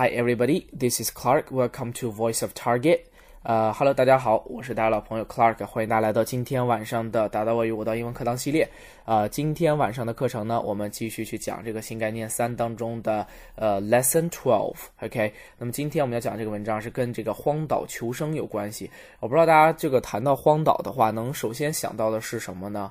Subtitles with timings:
[0.00, 1.50] Hi everybody, this is Clark.
[1.50, 3.00] Welcome to Voice of Target.
[3.42, 8.66] 呃哈喽，大家好，我是大家老朋友 Clark，欢迎大家来到今天晚上的达到我与我的英文课堂系列。
[9.04, 13.26] 呃，今天晚上的课程呢，我们继续去讲这个新概念三当中的
[13.56, 14.78] 呃 Lesson Twelve。
[15.02, 18.90] OK，那么今天我们要讲这个文章是跟这个荒岛求生有关系。
[19.18, 22.90] 我不知道大家这个谈到荒岛的话，能首先想到的是什么呢？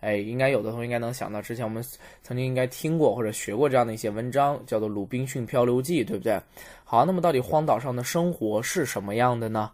[0.00, 1.84] 哎，应该有的同学应该能想到，之前我们
[2.22, 6.40] 曾经应该听过或者学过这样的一些文章，叫做《鲁滨逊漂流记》，对不对？
[6.84, 9.70] 好，那么到底荒岛上的生活是什么样的呢？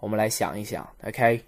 [0.00, 1.40] 我们来想一想，OK。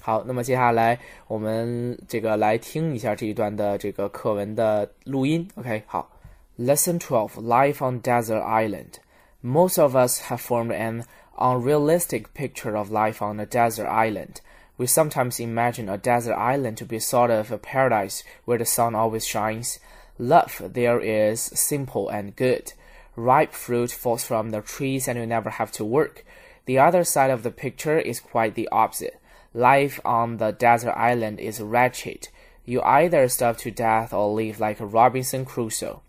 [0.00, 5.82] 好，那么接下来我们这个来听一下这一段的这个课文的录音，OK。
[5.86, 6.10] 好
[6.58, 8.96] ，Lesson Twelve: Life on Desert Island.
[9.40, 11.04] Most of us have formed an
[11.36, 14.36] unrealistic picture of life on a desert island.
[14.76, 18.94] We sometimes imagine a desert island to be sort of a paradise where the sun
[18.94, 19.78] always shines.
[20.18, 22.72] Love there is simple and good.
[23.14, 26.24] Ripe fruit falls from the trees and you never have to work.
[26.66, 29.20] The other side of the picture is quite the opposite.
[29.52, 32.28] Life on the desert island is wretched.
[32.64, 36.02] You either starve to death or live like Robinson Crusoe,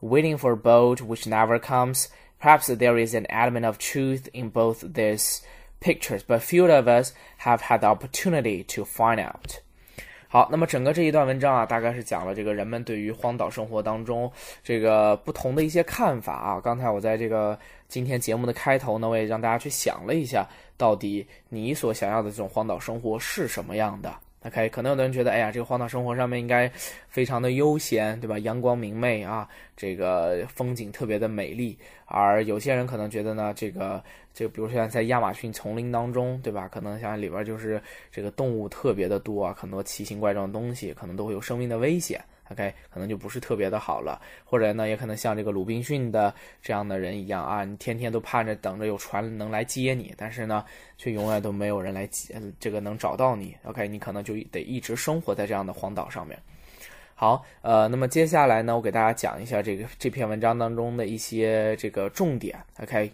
[0.00, 2.08] waiting for a boat which never comes.
[2.40, 5.42] Perhaps there is an element of truth in both these
[5.80, 9.60] pictures, but few of us have had the opportunity to find out.
[10.30, 14.30] 好，那么整个这一段文章啊，大概是讲了这个人们对于荒岛生活当中
[14.62, 16.60] 这个不同的一些看法啊。
[16.60, 26.70] 刚才我在这个今天节目的开头呢，我也让大家去想了一下，到底你所想要的这种荒岛生活是什么样的？OK，可能有的人觉得，哎呀，这个荒岛生活上面应该
[27.08, 28.38] 非常的悠闲，对吧？
[28.38, 31.76] 阳光明媚啊，这个风景特别的美丽。
[32.06, 36.68] 而有些人可能觉得呢，这个这个，比如像在亚马逊丛林当中，对吧？
[36.68, 42.22] 可能像里边就是这个动物特别的多啊，很多奇形怪状的东西，可能都会有生命的危险。
[42.50, 44.20] OK，可能就不是特别的好了。
[44.44, 50.64] 或者呢，也可能像这个鲁滨逊的这样的人一样啊，你天天都盼着等着有船能来接你，但是呢，
[50.96, 53.54] 却永远都没有人来接，这个能找到你。
[53.64, 56.38] OK，你可能就得一直生活在这样的荒岛上面。
[57.14, 62.56] 好，呃，那么接下来呢，我给大家讲一下这个这篇文章当中的一些这个重点。
[62.80, 63.12] OK，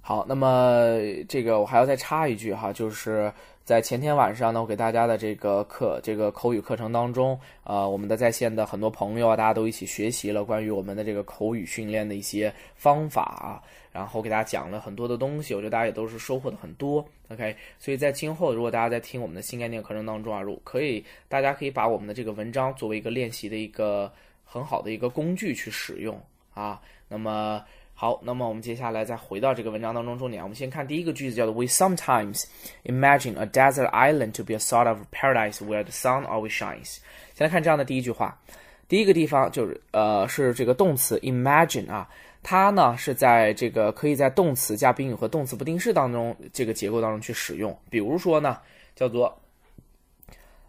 [0.00, 0.98] 好，那么
[1.28, 3.32] 这个我还要再插一句哈，就是
[3.64, 13.62] 在前天晚上呢，我给大家的这个课，这个口语课程当中，呃，我们的在线的很多朋友啊，大家都一起学习了关于我们的这个口语训练的一些方法啊。
[13.92, 17.06] 然后给大家讲了很多的东西，我觉得大家也都是收获的很多。
[17.28, 24.10] OK，所以在今后如果大家在听我们的新概念课程当中啊，如可以，大家可以把我们的这个文章作为一个练习的一个
[24.44, 26.18] 很好的一个工具去使用
[26.54, 26.80] 啊。
[27.06, 27.62] 那么
[28.01, 32.43] 好，那么我们接下来再回到这个文章当中重点，我们先看第一个句子，叫做 We sometimes
[32.83, 36.97] imagine a desert island to be a sort of paradise where the sun always shines。
[37.33, 38.39] 先来看这样的第一句话，
[38.87, 42.07] 第一个地方就是呃是这个动词 imagine 啊。
[42.43, 47.77] 它呢是在这个可以在动词加宾语和动词不定式当中这个结构当中去使用。
[47.89, 48.59] 比如说呢，
[48.95, 49.37] 叫做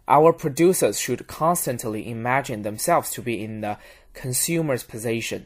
[0.07, 3.77] Our producers should constantly imagine themselves to be in the
[4.13, 5.43] consumer's position。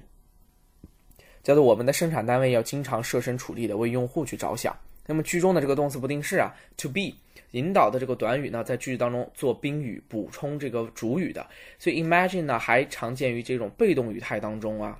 [1.48, 4.76] 叫做我们的生产单位要经常设身处地的为用户去着想。
[5.06, 7.10] 那么句中的这个动词不定式啊，to be
[7.53, 11.48] 引导的这个短语呢，在句子当中做宾语补充这个主语的。
[11.78, 14.98] 所以 imagine 呢还常见于这种被动语态当中啊。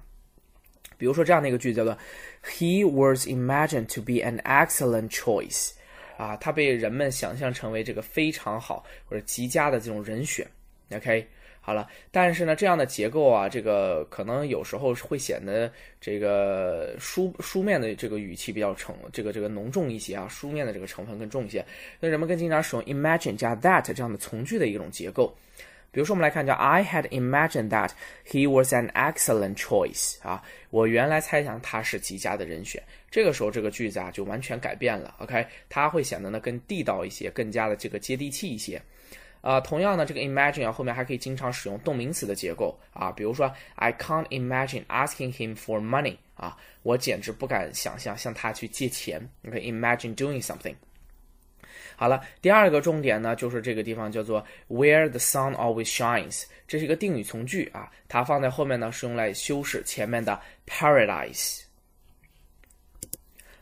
[0.97, 1.95] 比如说这样的一个句子叫做
[2.43, 5.73] He was imagined to be an excellent choice，
[6.17, 10.49] 啊，他被人们想象成为这个非常好或者极佳的这种人选。
[10.93, 11.29] OK，
[11.69, 15.71] 好了，但是呢，这样的结构啊，这个可能有时候会显得
[16.01, 21.63] 这个书书面的这个语气比较成这个这个浓重一些啊，书面的这个成分更重一些。
[22.01, 25.37] 那人们更经常使用 imagine 加 that 这样的从句的一种结构。
[25.91, 27.91] 比如说，我们来看叫 I had imagined that
[28.27, 32.83] he was an excellent choice 啊，我原来猜想他是极佳的人选。
[33.11, 35.15] 这个时候，这个句子啊就完全改变了。
[35.19, 38.81] OK，它会显得呢更地道一些，更加的这个接地气一些。
[39.49, 49.27] 啊，同样呢，这个 imagine 啊后面还可以经常使用动名词的结构啊，比如说 I can't imagine asking him for money 啊，我简直不敢想象向他去借钱。
[49.47, 50.75] OK，imagine doing something。
[51.97, 61.63] 好了，第二个重点呢，就是这个地方叫做 where the sun always shines，这是一个定语从句啊，它放在后面呢是用来修饰前面的 paradise。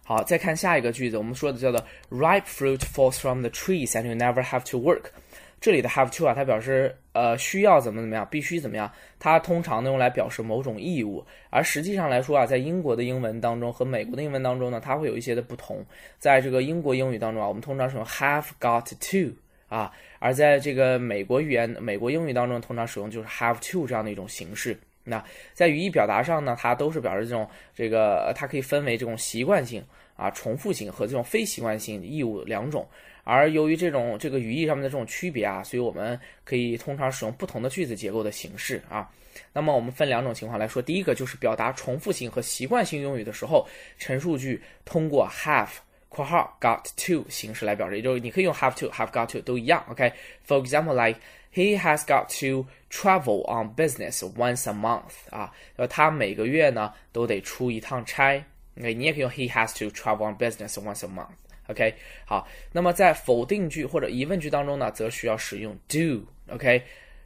[0.02, 1.80] 好，再看下一个句子，我们说的叫做
[2.10, 5.12] ripe fruit falls from the trees and you never have to work。
[5.60, 8.90] 这里的 have to 啊，它表示呃需要怎么怎么样，必须怎么样。
[9.18, 15.84] 它通常呢用来表示某种义务，而实际上来说啊，在英国的英文当中和美国的英文当中呢，它会有一些的不同。
[16.18, 19.34] 在这个英国英语当中啊，我们通常使用 have got to
[19.68, 24.78] 啊，而在这个美国语言、美国英语当中，通常使用就是 have to 这样的一种形式。
[25.02, 25.24] 那
[25.54, 29.82] 在语义表达上呢，它都是表示这种这个，它可以分为这种习惯性
[30.16, 32.86] 啊、重复性和这种非习惯性义务两种。
[33.28, 39.10] 而由于这种这个语义上面的这种区别啊，所以我们可以通常使用不同的句子结构的形式啊。
[39.52, 43.66] 那么我们分两种情况来说，第一个就是表达重复性和习惯性用语的时候，
[43.98, 45.68] 陈述句通过 have（
[46.08, 49.84] 括号 got to） 形式来表示，也就是你可以用 have to、have got to 都一样。
[49.90, 51.18] OK，for example，like
[51.52, 58.42] he has got to travel on business once a month 啊，呃，他每个月呢都得出一趟差。
[58.78, 61.26] OK，你也可以用 he has to travel on business once a month。
[61.68, 66.24] OK，好，那么在否定句或者疑问句当中呢，则需要使用 do。
[66.48, 66.82] OK，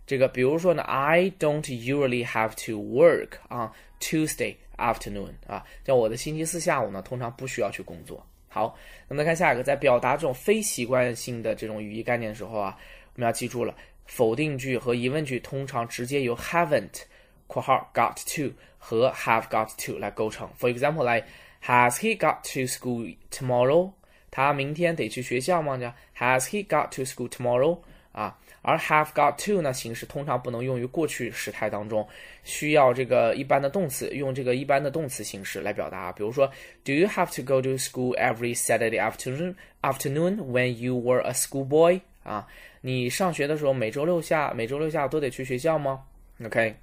[0.07, 3.71] 这个比如说呢，I don't usually have to work on
[4.01, 8.27] Tuesday afternoon 啊，像我的星期四下午呢，通常不需要去工作。
[8.49, 8.75] 好，
[9.09, 12.77] 那么来看下一个，在表达这种非习惯性的这种语义概念的时候啊，
[13.15, 13.75] 我们要记住了，
[14.07, 17.03] 否定句和疑问句通常直接由 haven't（
[17.47, 20.49] 括号 got to） 和 have got to 来构成。
[20.59, 21.25] For example，来
[21.63, 23.93] Has he got to school tomorrow？
[24.31, 25.77] 他明天得去学校吗？
[25.77, 27.79] 叫 Has he got to school tomorrow？
[28.13, 32.07] 啊，而 have got to 呢形式通常不能用于过去时态当中，
[32.43, 36.11] 需要这个一般的动词用这个一般的动词形式来表达。
[36.11, 36.51] 比如说
[36.85, 42.01] ，Do you have to go to school every Saturday afternoon afternoon when you were a schoolboy？
[42.25, 42.47] 啊，
[42.81, 46.03] 你上学的时候每周六下每周六下午都得去学校吗
[46.45, 46.75] ？OK。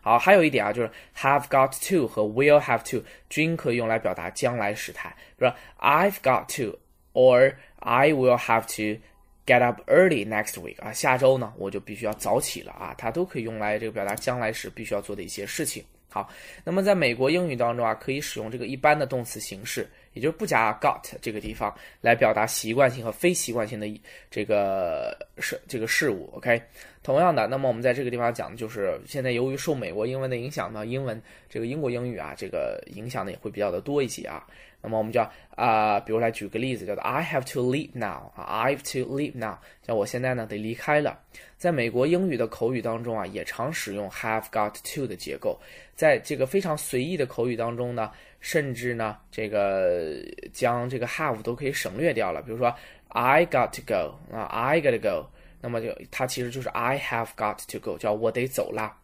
[0.00, 6.78] 好，还有一点啊，就是 have got to 和 will have to 均可以用来表达将来时态，比如 I've got to
[7.12, 9.00] or I will have to
[9.46, 15.84] get up early next week 啊，下周呢我就必须要早起了啊，它都可以用来这个表达将来时必须要做的一些事情。
[16.10, 16.28] 好，
[16.64, 23.86] 那么在美国英语当中啊，可以使用这个一般的动词形式，也就是不加 got 这个地方来表达习惯性和非习惯性的
[24.30, 26.30] 这个事这个事物。
[26.34, 26.60] OK，
[27.02, 34.46] 同样的，那么我们在这个地方讲的就是现在由于受美国英文的影响呢，英文这个英国英语啊，这个影响呢也会比较的多一些啊。
[34.80, 41.18] 那么我们叫啊，比如来举个例子，叫做 I have to leave now 啊，I have to leave now，叫我现在呢得离开了。
[41.56, 45.58] 在美国英语的口语当中啊，也常使用 have got to 的结构。
[45.96, 50.16] 在这个非常随意的口语当中呢，甚至呢，这个
[50.52, 52.40] 将这个 have 都可以省略掉了。
[52.42, 52.74] 比如说
[53.08, 55.26] I got to go 啊，I got to go，
[55.60, 58.96] 那么就它其实就是 I have got to go，叫我得走啦。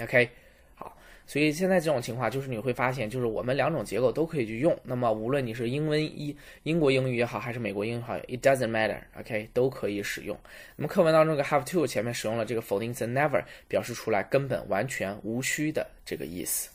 [0.00, 0.28] OK
[0.74, 0.96] 好。
[1.24, 4.76] 所以现在这种情况就是你会发现，就是我们两种结构都可以去用。
[4.82, 10.36] 那么无论你是英文英英国英语也好，还是美国英语也好，it doesn't matter，OK，都可以使用。
[10.74, 16.68] 那么课文当中这个 have to 前面使用了这个否定词 never，表示出来根本完全无需的这个意思。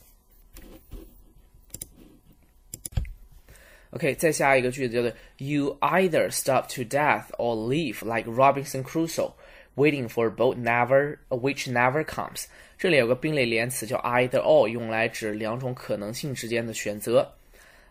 [3.90, 9.32] OK，再下一个句子叫做 You either starve to death or live like Robinson Crusoe,
[9.75, 12.46] waiting for a boat never which never comes。
[12.78, 17.31] 这里有个并列连词叫 either or，用来指两种可能性之间的选择。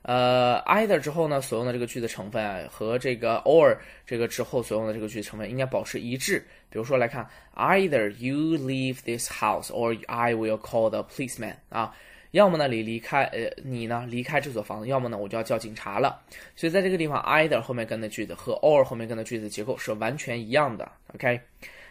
[0.02, 6.40] 呃，either 之后呢，所用的这个句子成分啊，和这个 or 这个之后所用的这个句子成分应该保持一致。
[6.72, 7.24] 比如说来看，
[7.56, 11.96] either you leave this house or I will call the policeman 啊，
[12.37, 16.21] 要么呢你离开，呃，你呢离开这所房子，要么呢我就要叫警察了。
[16.55, 20.91] 所以在这个地方，either 后面跟的句子和 or 后面跟的句子结构是完全一样的。
[21.15, 21.41] OK。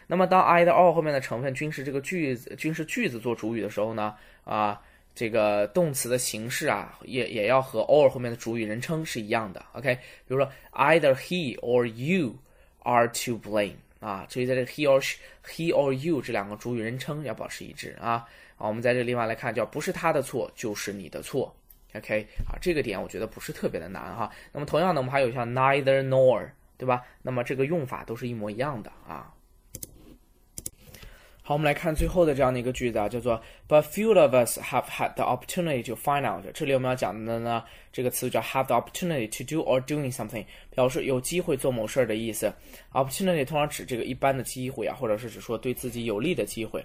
[0.06, 4.14] 那么当 either or 后面的成分均是这个句子均是句子做主语的时候呢，
[4.44, 4.80] 啊，
[5.16, 9.64] 这个动词的形式啊，也也要和 or 后面的主语人称是一样的。
[9.72, 12.36] OK，比如说 either he or you
[12.84, 18.24] are to blame 啊，所以在这个 he or she, he or you 这两个主语人称要保持一致啊。
[18.56, 21.54] 好，我们在这个地方来看，叫不是他的错就是你的错。
[21.94, 24.30] OK，啊，这个点我觉得不是特别的难哈。
[24.52, 27.02] 那么同样的，我们还有像 neither nor，对吧？
[27.22, 29.32] 那么这个用法都是一模一样的啊。
[31.42, 36.44] 好，我们来看最后的这样的一个句子啊，叫做 But few of us have had the opportunity to find out。
[36.52, 40.44] 这里我们要讲的呢，这个词叫 have the opportunity to do or doing something，
[40.74, 42.52] 表示有机会做某事儿的意思。
[42.92, 46.84] Opportunity 通常指这个一般的机会啊，或者是指说对自己有利的机会。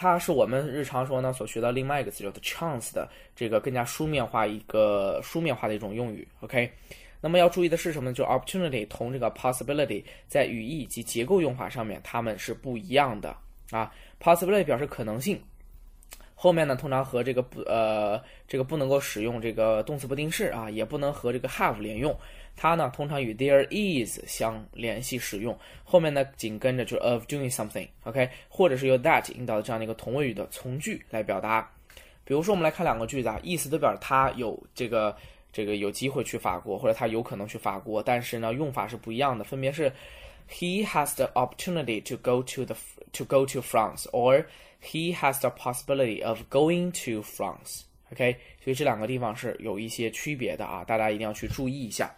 [0.00, 6.26] 它是我们日常说呢所学到另外一个词叫做 chance 的这个更加书面化一个书面化的一种用语。
[6.38, 6.70] OK，
[7.20, 8.14] 那么要注意的是什么呢？
[8.14, 13.36] 就 opportunity 同这个 possibility 在语义及结构用法上面它们是不一样的。
[13.72, 15.38] 啊，possibility 表示可能性，
[16.36, 22.16] 后面呢通常和这个不呃这个不能够使用这个动词不定式啊，也不能和这个 have 连用，
[22.58, 31.70] 它呢通常与 there is 相联系使用，后面呢紧跟着就是 of doing something，OK，或者是由 that 引导的这样的一个同位语的从句来表达。
[32.24, 35.16] 比如说我们来看两个句子啊，意思都表示他有这个
[35.52, 39.92] 这个有机会去法国，或者他有可能去法国，但是呢用法是不一样的，分别是。
[40.50, 42.74] he has the opportunity to go to the
[43.12, 44.46] to go to France, or
[44.82, 47.82] he has the possibility of going to France。
[48.10, 48.34] OK，
[48.64, 52.10] 所以这两个地方是有一些区别的啊，大家一定要去注意一下。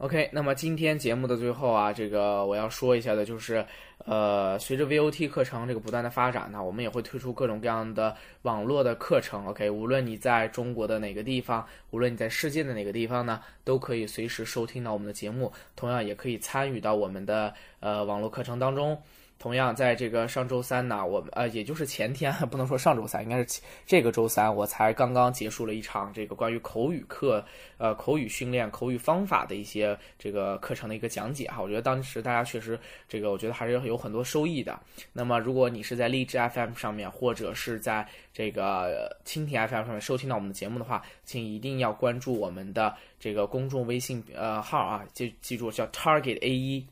[0.00, 3.62] OK，那么今天节目的最后啊，这个我要说一下的就是，
[4.06, 9.46] 呃，随着 VOT 课程这个不断的发展呢，我们也会推出各种各样的网络的课程。
[9.48, 18.98] OK，无论你在中国的哪个地方，无论你在世界的哪个地方呢，都可以随时收听到我们的节目，同样也可以参与到我们的呃网络课程当中。
[19.40, 27.42] 同样，在这个上周三呢，我们呃，也就是前天， 不能说上周三，应该是这个周三，我才刚刚结束了一场这个关于口语课，
[27.78, 31.62] 呃，口语训练、口语方法的一些这个课程的一个讲解哈。
[31.62, 32.78] 我觉得当时大家确实
[33.08, 34.78] 这个，我觉得还是有很多收益的。
[35.10, 46.86] 那么，如果你是在荔枝 FM 上面，或者是在这个蜻蜓 FM 上面收听到我们的节目的话，请一定要关注我们的这个公众微信呃号啊，记记住叫 Target A 一。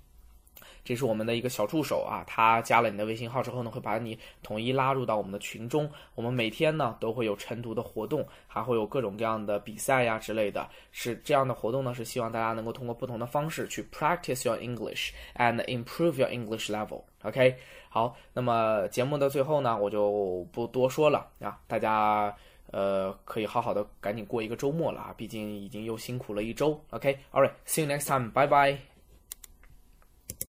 [0.88, 5.86] 这是我们的一个小助手啊，他加了你的微信号之后呢，会把你统一拉入到我们的群中。
[6.14, 10.66] 我们每天呢都会有晨读的活动，还会有各种各样的比赛呀之类的。
[10.90, 17.02] 是这样的活动呢，是希望大家能够通过不同的方式去 practice your English and improve your English level。
[17.22, 17.54] OK，
[17.90, 22.34] 好，那么节目的最后呢，我就不多说了啊，大家
[22.70, 26.80] 呃可以好好的赶紧过一个周末了啊，毕竟已经又辛苦了一周。
[26.88, 28.97] OK，All right，see you next time，bye bye。